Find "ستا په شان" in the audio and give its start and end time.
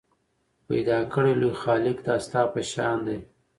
2.25-2.97